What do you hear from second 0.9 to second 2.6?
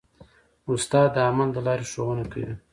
د عمل له لارې ښوونه کوي.